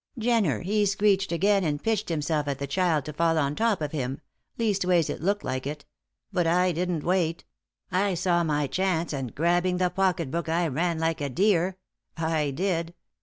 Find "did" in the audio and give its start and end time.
12.49-12.95